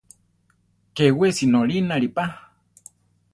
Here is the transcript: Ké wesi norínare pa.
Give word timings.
Ké 0.99 1.05
wesi 1.19 1.45
norínare 1.53 2.09
pa. 2.15 2.25